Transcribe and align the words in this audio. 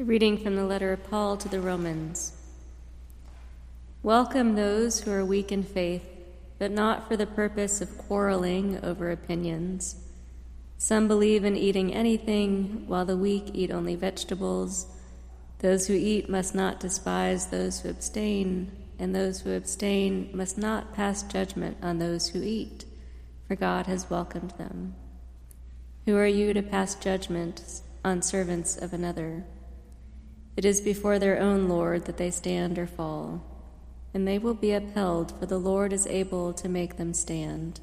Reading 0.00 0.38
from 0.38 0.56
the 0.56 0.64
letter 0.64 0.94
of 0.94 1.10
Paul 1.10 1.36
to 1.36 1.46
the 1.46 1.60
Romans. 1.60 2.32
Welcome 4.02 4.54
those 4.54 5.00
who 5.00 5.10
are 5.10 5.26
weak 5.26 5.52
in 5.52 5.62
faith, 5.62 6.02
but 6.58 6.70
not 6.70 7.06
for 7.06 7.18
the 7.18 7.26
purpose 7.26 7.82
of 7.82 7.98
quarreling 7.98 8.82
over 8.82 9.10
opinions. 9.10 9.96
Some 10.78 11.06
believe 11.06 11.44
in 11.44 11.54
eating 11.54 11.92
anything, 11.92 12.84
while 12.86 13.04
the 13.04 13.16
weak 13.18 13.50
eat 13.52 13.70
only 13.70 13.94
vegetables. 13.94 14.86
Those 15.58 15.86
who 15.86 15.92
eat 15.92 16.30
must 16.30 16.54
not 16.54 16.80
despise 16.80 17.48
those 17.48 17.80
who 17.80 17.90
abstain, 17.90 18.72
and 18.98 19.14
those 19.14 19.40
who 19.40 19.52
abstain 19.52 20.30
must 20.32 20.56
not 20.56 20.94
pass 20.94 21.22
judgment 21.22 21.76
on 21.82 21.98
those 21.98 22.28
who 22.28 22.42
eat, 22.42 22.86
for 23.46 23.54
God 23.54 23.84
has 23.84 24.08
welcomed 24.08 24.52
them. 24.52 24.94
Who 26.06 26.16
are 26.16 26.26
you 26.26 26.54
to 26.54 26.62
pass 26.62 26.94
judgment 26.94 27.82
on 28.02 28.22
servants 28.22 28.78
of 28.78 28.94
another? 28.94 29.44
It 30.56 30.64
is 30.64 30.80
before 30.80 31.18
their 31.18 31.38
own 31.38 31.68
Lord 31.68 32.06
that 32.06 32.16
they 32.16 32.30
stand 32.30 32.78
or 32.78 32.86
fall, 32.86 33.42
and 34.12 34.26
they 34.26 34.38
will 34.38 34.54
be 34.54 34.72
upheld, 34.72 35.38
for 35.38 35.46
the 35.46 35.58
Lord 35.58 35.92
is 35.92 36.06
able 36.06 36.52
to 36.54 36.68
make 36.68 36.96
them 36.96 37.14
stand. 37.14 37.80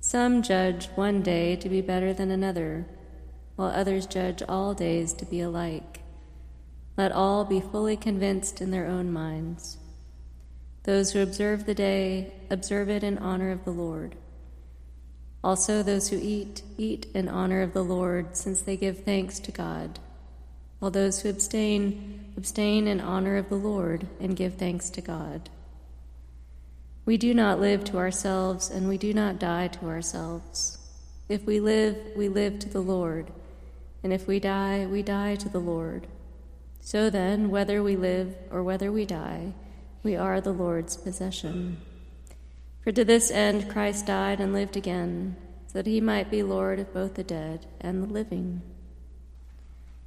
Some 0.00 0.42
judge 0.42 0.86
one 0.94 1.22
day 1.22 1.56
to 1.56 1.68
be 1.68 1.80
better 1.80 2.12
than 2.12 2.30
another, 2.30 2.86
while 3.56 3.70
others 3.70 4.06
judge 4.06 4.42
all 4.48 4.74
days 4.74 5.12
to 5.14 5.24
be 5.24 5.40
alike. 5.40 6.00
Let 6.96 7.12
all 7.12 7.44
be 7.44 7.60
fully 7.60 7.96
convinced 7.96 8.60
in 8.60 8.70
their 8.70 8.86
own 8.86 9.10
minds. 9.10 9.78
Those 10.84 11.12
who 11.12 11.22
observe 11.22 11.66
the 11.66 11.74
day, 11.74 12.32
observe 12.50 12.88
it 12.88 13.02
in 13.02 13.18
honor 13.18 13.50
of 13.50 13.64
the 13.64 13.70
Lord. 13.70 14.16
Also, 15.42 15.82
those 15.82 16.08
who 16.08 16.18
eat, 16.20 16.62
eat 16.76 17.06
in 17.14 17.28
honor 17.28 17.62
of 17.62 17.72
the 17.72 17.84
Lord, 17.84 18.36
since 18.36 18.60
they 18.60 18.76
give 18.76 19.04
thanks 19.04 19.38
to 19.40 19.52
God 19.52 19.98
while 20.80 20.90
those 20.90 21.20
who 21.20 21.28
abstain, 21.28 22.32
abstain 22.36 22.88
in 22.88 23.00
honor 23.00 23.36
of 23.36 23.48
the 23.48 23.54
Lord 23.54 24.08
and 24.18 24.34
give 24.34 24.54
thanks 24.54 24.90
to 24.90 25.00
God. 25.00 25.48
We 27.04 27.16
do 27.16 27.32
not 27.32 27.60
live 27.60 27.84
to 27.84 27.98
ourselves, 27.98 28.70
and 28.70 28.88
we 28.88 28.98
do 28.98 29.14
not 29.14 29.38
die 29.38 29.68
to 29.68 29.86
ourselves. 29.86 30.78
If 31.28 31.44
we 31.44 31.60
live, 31.60 31.96
we 32.16 32.28
live 32.28 32.58
to 32.60 32.68
the 32.68 32.80
Lord, 32.80 33.30
and 34.02 34.12
if 34.12 34.26
we 34.26 34.40
die, 34.40 34.86
we 34.90 35.02
die 35.02 35.36
to 35.36 35.48
the 35.48 35.60
Lord. 35.60 36.06
So 36.80 37.10
then, 37.10 37.50
whether 37.50 37.82
we 37.82 37.96
live 37.96 38.34
or 38.50 38.62
whether 38.62 38.90
we 38.90 39.04
die, 39.04 39.52
we 40.02 40.16
are 40.16 40.40
the 40.40 40.52
Lord's 40.52 40.96
possession. 40.96 41.78
For 42.82 42.92
to 42.92 43.04
this 43.04 43.30
end 43.30 43.68
Christ 43.68 44.06
died 44.06 44.40
and 44.40 44.54
lived 44.54 44.76
again, 44.76 45.36
so 45.66 45.74
that 45.74 45.86
he 45.86 46.00
might 46.00 46.30
be 46.30 46.42
Lord 46.42 46.80
of 46.80 46.94
both 46.94 47.14
the 47.14 47.24
dead 47.24 47.66
and 47.80 48.02
the 48.02 48.12
living. 48.12 48.62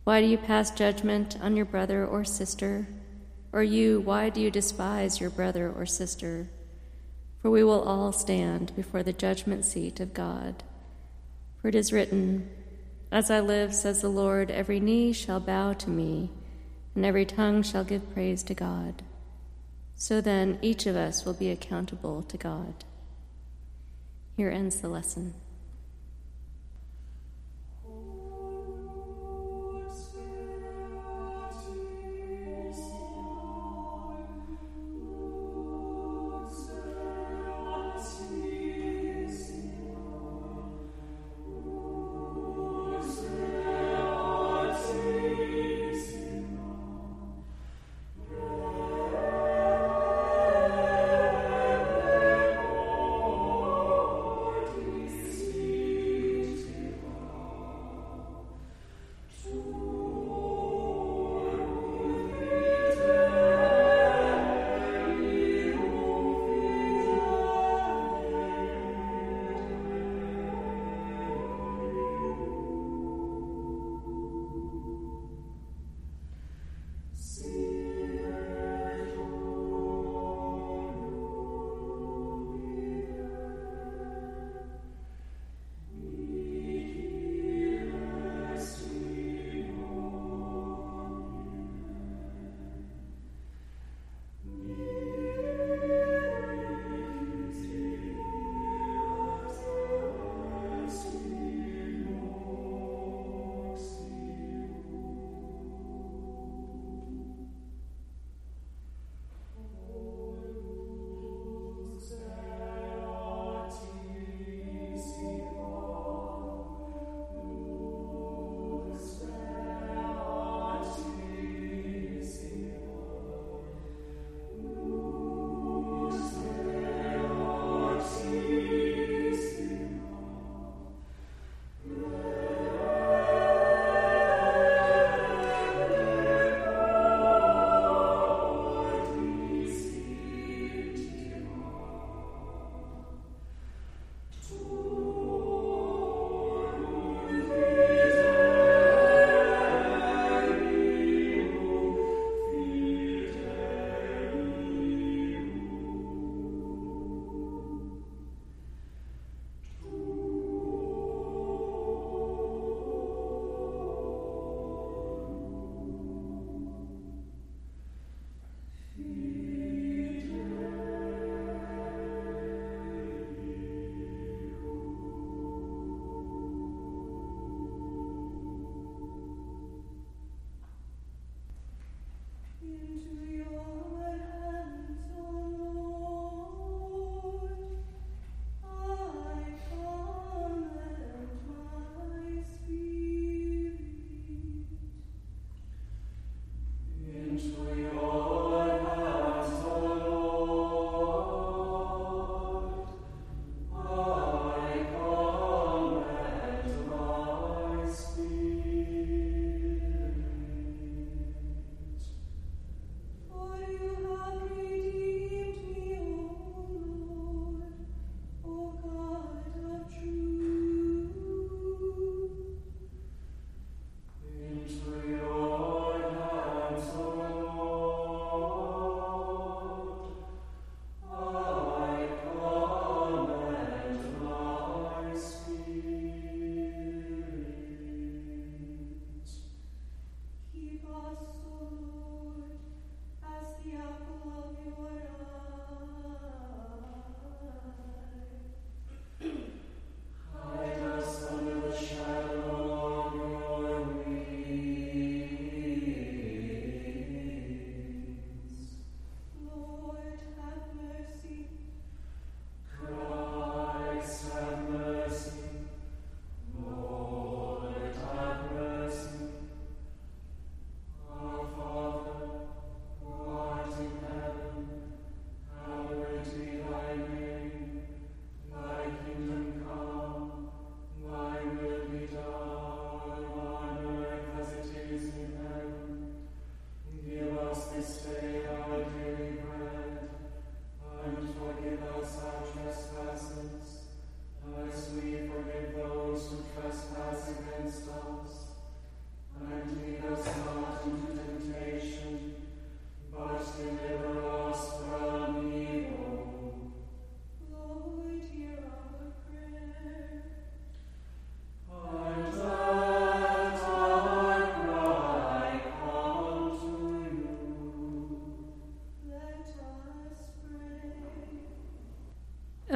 Why 0.03 0.19
do 0.19 0.27
you 0.27 0.38
pass 0.38 0.71
judgment 0.71 1.38
on 1.41 1.55
your 1.55 1.65
brother 1.65 2.05
or 2.05 2.25
sister? 2.25 2.88
Or 3.53 3.63
you, 3.63 4.01
why 4.01 4.29
do 4.29 4.41
you 4.41 4.51
despise 4.51 5.21
your 5.21 5.29
brother 5.29 5.71
or 5.71 5.85
sister? 5.85 6.50
For 7.41 7.50
we 7.50 7.63
will 7.63 7.81
all 7.81 8.11
stand 8.11 8.75
before 8.75 9.03
the 9.03 9.13
judgment 9.13 9.63
seat 9.63 10.00
of 10.00 10.13
God. 10.13 10.63
For 11.61 11.69
it 11.69 11.75
is 11.75 11.94
written, 11.94 12.50
As 13.11 13.31
I 13.31 13.39
live, 13.39 13.73
says 13.73 14.01
the 14.01 14.09
Lord, 14.09 14.51
every 14.51 14.79
knee 14.79 15.13
shall 15.13 15.39
bow 15.39 15.73
to 15.73 15.89
me, 15.89 16.29
and 16.95 17.05
every 17.05 17.25
tongue 17.25 17.63
shall 17.63 17.83
give 17.83 18.13
praise 18.13 18.44
to 18.44 18.53
God. 18.53 19.03
So 19.95 20.19
then, 20.19 20.59
each 20.61 20.85
of 20.85 20.95
us 20.95 21.23
will 21.23 21.33
be 21.33 21.50
accountable 21.50 22.23
to 22.23 22.38
God. 22.38 22.83
Here 24.35 24.50
ends 24.50 24.81
the 24.81 24.89
lesson. 24.89 25.35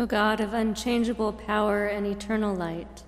God 0.08 0.40
of 0.40 0.54
unchangeable 0.54 1.34
power 1.34 1.86
and 1.86 2.08
eternal 2.08 2.56
light, 2.56 3.04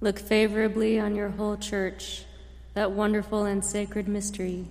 look 0.00 0.18
favorably 0.18 1.00
on 1.00 1.16
your 1.16 1.30
whole 1.30 1.56
church, 1.56 2.24
that 2.74 2.92
wonderful 2.92 3.44
and 3.44 3.64
sacred 3.64 4.06
mystery. 4.06 4.66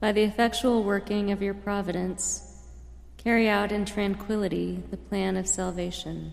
By 0.00 0.10
the 0.10 0.22
effectual 0.22 0.82
working 0.82 1.30
of 1.30 1.40
your 1.40 1.54
providence, 1.54 2.64
carry 3.16 3.48
out 3.48 3.70
in 3.70 3.84
tranquility 3.84 4.82
the 4.90 4.96
plan 4.96 5.36
of 5.36 5.46
salvation, 5.46 6.32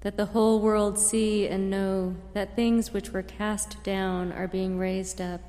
that 0.00 0.16
the 0.16 0.26
whole 0.26 0.60
world 0.60 0.98
see 0.98 1.46
and 1.46 1.70
know 1.70 2.16
that 2.32 2.56
things 2.56 2.92
which 2.92 3.10
were 3.10 3.22
cast 3.22 3.82
down 3.84 4.32
are 4.32 4.48
being 4.48 4.76
raised 4.76 5.20
up, 5.20 5.40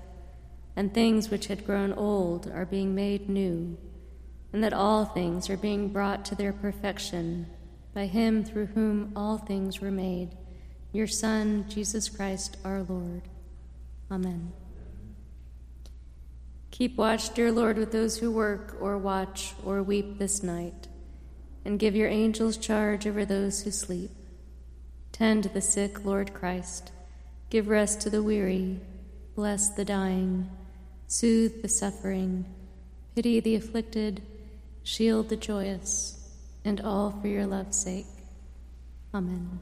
and 0.76 0.94
things 0.94 1.32
which 1.32 1.48
had 1.48 1.66
grown 1.66 1.94
old 1.94 2.48
are 2.52 2.66
being 2.66 2.94
made 2.94 3.28
new, 3.28 3.76
and 4.54 4.64
that 4.64 4.74
all 4.74 5.06
things 5.06 5.50
are 5.50 5.58
being 5.58 5.90
brought 5.90 6.24
to 6.26 6.36
their 6.36 6.54
perfection 6.54 7.48
by 7.94 8.06
him 8.06 8.44
through 8.44 8.68
whom 8.68 9.12
all 9.16 9.38
things 9.38 9.82
were 9.82 9.92
made, 9.92 10.38
your 10.94 11.08
Son, 11.08 11.66
Jesus 11.68 12.10
Christ 12.10 12.58
our 12.64 12.84
Lord. 12.84 13.24
Amen. 14.10 14.54
Keep 16.72 16.98
watch, 16.98 17.34
dear 17.34 17.52
Lord, 17.52 17.78
with 17.78 17.92
those 17.92 18.18
who 18.18 18.32
work 18.32 18.78
or 18.80 18.98
watch 18.98 19.54
or 19.66 19.84
weep 19.84 20.18
this 20.18 20.42
night, 20.42 20.88
and 21.64 21.80
give 21.80 21.96
your 21.96 22.08
angels 22.08 22.58
charge 22.58 23.06
over 23.06 23.26
those 23.26 23.62
who 23.62 23.72
sleep. 23.72 24.12
Tend 25.12 25.46
the 25.46 25.62
sick, 25.62 26.06
Lord 26.06 26.34
Christ. 26.34 26.92
Give 27.50 27.68
rest 27.68 28.02
to 28.02 28.10
the 28.10 28.24
weary. 28.24 28.80
Bless 29.36 29.70
the 29.70 29.86
dying. 29.86 30.50
Soothe 31.08 31.62
the 31.62 31.68
suffering. 31.68 32.46
Pity 33.16 33.42
the 33.42 33.56
afflicted. 33.56 34.22
Shield 34.84 35.30
the 35.30 35.36
joyous 35.36 36.21
and 36.64 36.82
all 36.82 37.12
for 37.22 37.28
your 37.28 37.46
love's 37.46 37.78
sake. 37.78 38.06
Amen. 39.14 39.60